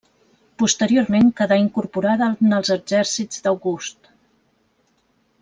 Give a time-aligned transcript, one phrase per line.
[0.61, 4.11] Posteriorment quedà incorporada en els exèrcits d'August.